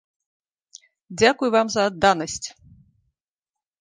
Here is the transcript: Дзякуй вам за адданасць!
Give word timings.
Дзякуй 1.19 1.49
вам 1.57 1.67
за 1.75 1.81
адданасць! 1.93 2.43